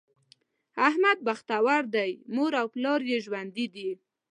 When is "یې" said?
3.11-3.17